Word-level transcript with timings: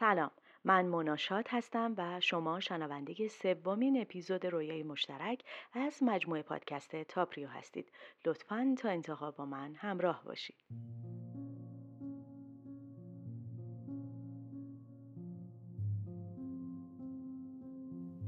سلام. 0.00 0.30
من 0.64 0.86
مناشات 0.86 1.54
هستم 1.54 1.94
و 1.96 2.20
شما 2.20 2.60
شنونده 2.60 3.28
سومین 3.28 4.00
اپیزود 4.00 4.46
رویای 4.46 4.82
مشترک 4.82 5.42
از 5.72 6.02
مجموعه 6.02 6.42
پادکست 6.42 7.02
تاپریو 7.02 7.48
هستید. 7.48 7.92
لطفا 8.26 8.74
تا 8.78 8.88
انتها 8.88 9.30
با 9.30 9.44
من 9.46 9.74
همراه 9.74 10.24
باشید. 10.24 10.56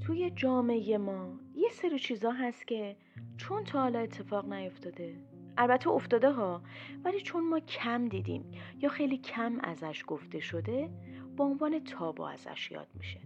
توی 0.07 0.30
جامعه 0.30 0.98
ما 0.98 1.41
یه 1.55 1.68
سری 1.71 1.98
چیزا 1.98 2.30
هست 2.30 2.66
که 2.66 2.96
چون 3.37 3.64
تا 3.64 3.80
حالا 3.80 3.98
اتفاق 3.98 4.52
نیفتاده 4.52 5.30
البته 5.59 5.91
افتاده 5.91 6.30
ها 6.30 6.62
ولی 7.05 7.21
چون 7.21 7.48
ما 7.48 7.61
کم 7.61 8.09
دیدیم 8.09 8.50
یا 8.79 8.89
خیلی 8.89 9.18
کم 9.18 9.59
ازش 9.62 10.05
گفته 10.07 10.41
شده 10.41 10.91
به 11.37 11.45
عنوان 11.45 11.85
تابو 11.85 12.23
ازش 12.23 12.71
یاد 12.71 12.89
میشه. 12.95 13.20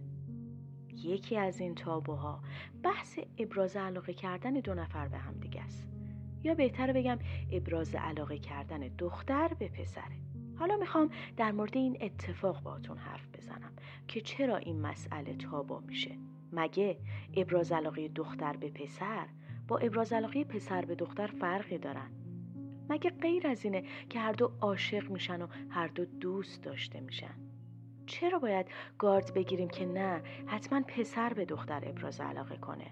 یکی 0.93 1.37
از 1.37 1.59
این 1.59 1.75
تابوها 1.75 2.41
بحث 2.83 3.19
ابراز 3.37 3.75
علاقه 3.75 4.13
کردن 4.13 4.53
دو 4.53 4.73
نفر 4.73 5.07
به 5.07 5.17
هم 5.17 5.33
دیگه 5.33 5.61
است. 5.61 5.87
یا 6.43 6.53
بهتر 6.53 6.93
بگم 6.93 7.19
ابراز 7.51 7.95
علاقه 7.95 8.37
کردن 8.37 8.79
دختر 8.79 9.47
به 9.59 9.67
پسره 9.67 10.15
حالا 10.55 10.77
می‌خوام 10.77 11.09
در 11.37 11.51
مورد 11.51 11.77
این 11.77 11.97
اتفاق 12.01 12.63
باهاتون 12.63 12.97
حرف 12.97 13.27
بزنم 13.37 13.71
که 14.07 14.21
چرا 14.21 14.57
این 14.57 14.81
مسئله 14.81 15.35
تابو 15.35 15.79
میشه. 15.79 16.17
مگه 16.51 16.97
ابراز 17.33 17.71
علاقه 17.71 18.07
دختر 18.07 18.57
به 18.57 18.69
پسر 18.69 19.27
با 19.67 19.77
ابراز 19.77 20.13
علاقه 20.13 20.43
پسر 20.43 20.85
به 20.85 20.95
دختر 20.95 21.27
فرقی 21.27 21.77
دارن؟ 21.77 22.11
مگه 22.89 23.09
غیر 23.09 23.47
از 23.47 23.63
اینه 23.65 23.83
که 24.09 24.19
هر 24.19 24.31
دو 24.31 24.51
عاشق 24.61 25.09
میشن 25.09 25.41
و 25.41 25.47
هر 25.69 25.87
دو 25.87 26.05
دوست 26.05 26.63
داشته 26.63 26.99
میشن؟ 26.99 27.35
چرا 28.05 28.39
باید 28.39 28.65
گارد 28.97 29.33
بگیریم 29.33 29.69
که 29.69 29.85
نه؟ 29.85 30.21
حتما 30.45 30.81
پسر 30.81 31.33
به 31.33 31.45
دختر 31.45 31.89
ابراز 31.89 32.21
علاقه 32.21 32.57
کنه. 32.57 32.91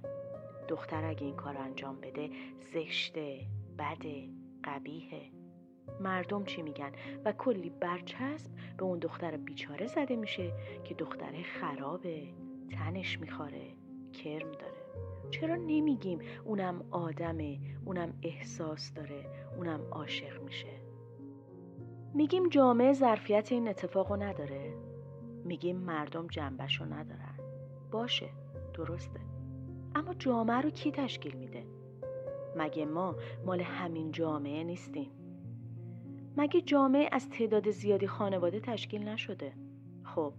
دختر 0.68 1.06
اگه 1.06 1.24
این 1.24 1.36
کار 1.36 1.58
انجام 1.58 2.02
بده 2.02 2.30
زشته 2.74 3.40
بده 3.80 4.30
قبیهه 4.64 5.32
مردم 6.00 6.44
چی 6.44 6.62
میگن؟ 6.62 6.92
و 7.26 7.32
کلی 7.32 7.70
برچسب 7.70 8.52
به 8.78 8.84
اون 8.84 9.00
دختر 9.00 9.38
بیچاره 9.38 9.88
زده 9.88 10.16
میشه 10.16 10.54
که 10.84 10.96
دختره 10.96 11.44
خرابه 11.44 12.24
تنش 12.72 13.20
می‌خوره 13.20 13.76
کرم 14.14 14.52
داره. 14.52 14.84
چرا 15.32 15.56
نمیگیم 15.56 16.20
اونم 16.46 16.86
آدمه 16.92 17.60
اونم 17.86 18.14
احساس 18.24 18.94
داره 18.94 19.26
اونم 19.58 19.82
عاشق 19.92 20.42
میشه؟ 20.44 20.82
میگیم 22.14 22.50
جامعه 22.50 22.94
ظرفیت 22.94 23.52
این 23.52 23.68
اتفاقو 23.68 24.16
نداره. 24.16 24.74
میگیم 25.46 25.78
مردم 25.78 26.28
جنبشو 26.28 26.86
ندارن. 26.86 27.40
باشه 27.92 28.30
درسته. 28.74 29.20
اما 29.96 30.14
جامعه 30.14 30.62
رو 30.62 30.70
کی 30.70 30.92
تشکیل 30.92 31.36
میده؟ 31.36 31.66
مگه 32.58 32.86
ما 32.86 33.16
مال 33.46 33.62
همین 33.62 34.12
جامعه 34.12 34.64
نیستیم؟ 34.64 35.12
مگه 36.38 36.62
جامعه 36.62 37.10
از 37.12 37.30
تعداد 37.30 37.70
زیادی 37.70 38.08
خانواده 38.08 38.60
تشکیل 38.60 39.04
نشده؟ 39.04 39.54
خب 40.04 40.34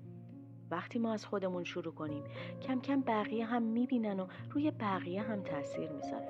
وقتی 0.70 0.98
ما 0.98 1.12
از 1.12 1.26
خودمون 1.26 1.64
شروع 1.64 1.94
کنیم 1.94 2.24
کم 2.62 2.80
کم 2.80 3.00
بقیه 3.00 3.44
هم 3.44 3.62
می‌بینن 3.62 4.20
و 4.20 4.26
روی 4.50 4.70
بقیه 4.70 5.22
هم 5.22 5.42
تاثیر 5.42 5.90
می‌ذاره. 5.90 6.28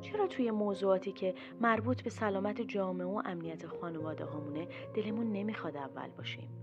چرا 0.00 0.26
توی 0.26 0.50
موضوعاتی 0.50 1.12
که 1.12 1.34
مربوط 1.60 2.02
به 2.02 2.10
سلامت 2.10 2.60
جامعه 2.60 3.06
و 3.06 3.22
امنیت 3.24 3.66
خانواده 3.66 4.24
همونه 4.24 4.68
دلمون 4.94 5.32
نمی‌خواد 5.32 5.76
اول 5.76 6.08
باشیم؟ 6.16 6.61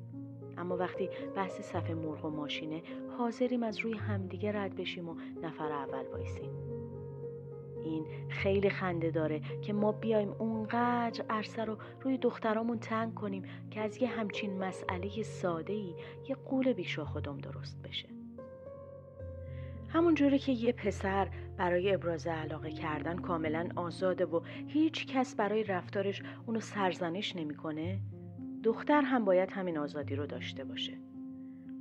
اما 0.59 0.77
وقتی 0.77 1.09
بحث 1.35 1.61
صف 1.61 1.89
مرغ 1.89 2.25
و 2.25 2.29
ماشینه 2.29 2.81
حاضریم 3.17 3.63
از 3.63 3.79
روی 3.79 3.93
همدیگه 3.93 4.51
رد 4.51 4.75
بشیم 4.75 5.09
و 5.09 5.15
نفر 5.41 5.71
اول 5.71 6.05
وایسیم 6.11 6.49
این 7.83 8.05
خیلی 8.29 8.69
خنده 8.69 9.11
داره 9.11 9.41
که 9.61 9.73
ما 9.73 9.91
بیایم 9.91 10.35
اونقدر 10.39 11.25
عرصه 11.29 11.65
رو 11.65 11.77
روی 12.01 12.17
دخترامون 12.17 12.79
تنگ 12.79 13.13
کنیم 13.13 13.43
که 13.71 13.81
از 13.81 13.97
یه 13.97 14.07
همچین 14.07 14.63
مسئله 14.63 15.23
ساده 15.23 15.73
ای 15.73 15.95
یه 16.29 16.35
قول 16.35 16.73
بیشا 16.73 17.05
خودم 17.05 17.37
درست 17.37 17.81
بشه. 17.81 18.09
همون 19.89 20.15
جوری 20.15 20.39
که 20.39 20.51
یه 20.51 20.71
پسر 20.71 21.27
برای 21.57 21.93
ابراز 21.93 22.27
علاقه 22.27 22.71
کردن 22.71 23.17
کاملا 23.17 23.69
آزاده 23.75 24.25
و 24.25 24.41
هیچ 24.67 25.07
کس 25.07 25.35
برای 25.35 25.63
رفتارش 25.63 26.21
اونو 26.45 26.59
سرزنش 26.59 27.35
نمی‌کنه 27.35 27.99
دختر 28.63 29.01
هم 29.01 29.25
باید 29.25 29.51
همین 29.51 29.77
آزادی 29.77 30.15
رو 30.15 30.25
داشته 30.25 30.63
باشه 30.63 30.97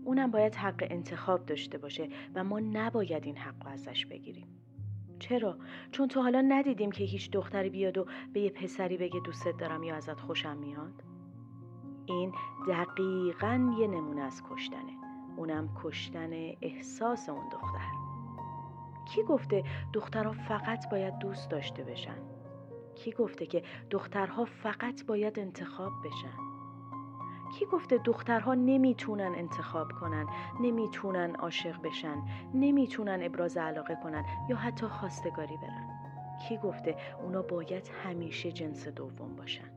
اونم 0.05 0.31
باید 0.31 0.55
حق 0.55 0.87
انتخاب 0.91 1.47
داشته 1.47 1.78
باشه 1.78 2.09
و 2.34 2.44
ما 2.44 2.61
نباید 2.61 3.25
این 3.25 3.37
حق 3.37 3.65
رو 3.65 3.71
ازش 3.71 4.06
بگیریم 4.06 4.47
چرا؟ 5.19 5.59
چون 5.91 6.09
تو 6.09 6.22
حالا 6.22 6.41
ندیدیم 6.41 6.91
که 6.91 7.05
هیچ 7.05 7.31
دختری 7.31 7.71
بیاد 7.71 7.99
و 7.99 8.06
به 8.33 8.41
یه 8.41 8.50
پسری 8.50 8.97
بگه 8.97 9.21
دوستت 9.21 9.56
دارم 9.56 9.83
یا 9.83 9.94
ازت 9.94 10.21
خوشم 10.21 10.56
میاد؟ 10.56 11.03
این 12.06 12.33
دقیقا 12.69 13.75
یه 13.78 13.87
نمونه 13.87 14.21
از 14.21 14.43
کشتنه 14.50 14.93
اونم 15.37 15.69
کشتن 15.83 16.31
احساس 16.62 17.28
اون 17.28 17.49
دختر 17.49 17.91
کی 19.15 19.22
گفته 19.22 19.65
دخترها 19.93 20.33
فقط 20.33 20.91
باید 20.91 21.19
دوست 21.19 21.50
داشته 21.50 21.84
بشن؟ 21.84 22.19
کی 22.94 23.12
گفته 23.12 23.47
که 23.47 23.62
دخترها 23.91 24.44
فقط 24.44 25.06
باید 25.06 25.38
انتخاب 25.38 25.93
بشن؟ 26.05 26.58
کی 27.49 27.67
گفته 27.67 27.99
دخترها 27.99 28.55
نمی‌تونن 28.55 29.33
انتخاب 29.37 29.93
کنن 29.93 30.27
نمی‌تونن 30.61 31.35
عاشق 31.35 31.83
بشن 31.83 32.17
نمی‌تونن 32.55 33.19
ابراز 33.23 33.57
علاقه 33.57 33.97
کنن 34.03 34.25
یا 34.49 34.57
حتی 34.57 34.87
خواستگاری 34.87 35.57
برن؟ 35.57 35.89
کی 36.49 36.57
گفته 36.57 36.97
اونا 37.23 37.43
باید 37.43 37.91
همیشه 38.05 38.53
جنس 38.53 38.89
دوم 38.89 39.37
باشن؟ 39.37 39.71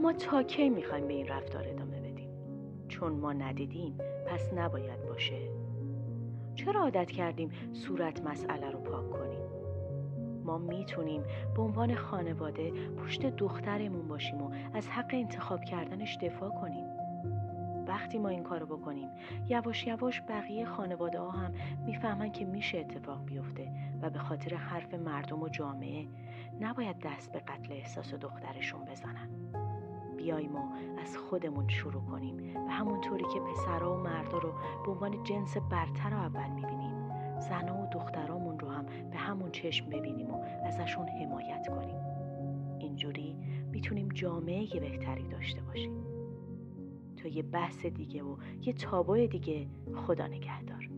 ما 0.00 0.12
تا 0.12 0.42
کی 0.42 0.70
می‌خوایم 0.70 1.06
به 1.08 1.14
این 1.14 1.28
رفتار 1.28 1.68
ادامه 1.68 2.00
بدیم؟ 2.00 2.30
چون 2.88 3.12
ما 3.12 3.32
ندیدیم 3.32 3.98
پس 4.26 4.52
نباید 4.54 5.06
باشه. 5.06 5.50
چرا 6.54 6.80
عادت 6.80 7.10
کردیم 7.10 7.50
صورت 7.72 8.22
مسئله 8.22 8.70
رو 8.70 8.78
پاک 8.78 9.10
کنیم؟ 9.10 9.67
ما 10.48 10.58
می‌تونیم 10.58 11.22
به 11.56 11.62
عنوان 11.62 11.94
خانواده 11.94 12.70
پشت 12.70 13.26
دخترمون 13.26 14.08
باشیم 14.08 14.42
و 14.42 14.50
از 14.74 14.88
حق 14.88 15.10
انتخاب 15.12 15.64
کردنش 15.64 16.16
دفاع 16.16 16.50
کنیم. 16.50 16.84
وقتی 17.86 18.18
ما 18.18 18.28
این 18.28 18.42
کارو 18.42 18.66
بکنیم 18.66 19.08
یواش 19.48 19.86
یواش 19.86 20.22
بقیه 20.28 20.64
خانواده 20.64 21.20
ها 21.20 21.30
هم 21.30 21.54
می‌فهمن 21.86 22.32
که 22.32 22.44
میشه 22.44 22.78
اتفاق 22.78 23.24
بیفته 23.24 23.72
و 24.02 24.10
به 24.10 24.18
خاطر 24.18 24.54
حرف 24.54 24.94
مردم 24.94 25.42
و 25.42 25.48
جامعه 25.48 26.06
نباید 26.60 26.96
دست 26.98 27.32
به 27.32 27.38
قتل 27.38 27.72
احساس 27.72 28.14
دخترشون 28.14 28.80
بزنن. 28.84 29.28
بیاییم 30.16 30.56
و 30.56 30.62
از 31.02 31.16
خودمون 31.16 31.68
شروع 31.68 32.02
کنیم 32.02 32.56
و 32.56 32.68
همونطوری 32.70 33.24
که 33.34 33.40
پسرها 33.40 33.94
و 33.94 33.98
مردا 33.98 34.38
رو 34.38 34.52
به 34.86 34.92
عنوان 34.92 35.22
جنس 35.22 35.56
برتر 35.56 36.14
اول 36.14 36.50
می‌بینیم. 36.50 36.97
زنها 37.40 37.82
و 37.82 37.86
دخترامون 37.86 38.58
رو 38.58 38.68
هم 38.68 38.86
به 39.10 39.16
همون 39.16 39.50
چشم 39.50 39.90
ببینیم 39.90 40.30
و 40.30 40.44
ازشون 40.64 41.08
حمایت 41.08 41.68
کنیم. 41.68 42.00
اینجوری 42.78 43.36
می‌تونیم 43.72 44.08
جامعه 44.08 44.80
بهتری 44.80 45.28
داشته 45.28 45.60
باشیم. 45.60 45.92
تا 47.16 47.28
یه 47.28 47.42
بحث 47.42 47.86
دیگه 47.86 48.22
و 48.22 48.36
یه 48.62 48.72
تابو 48.72 49.26
دیگه 49.26 49.66
خدا 49.94 50.26
نگهدار. 50.26 50.90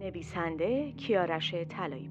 نویسنده 0.00 0.92
کیارش 0.92 1.54
طلایی 1.54 2.08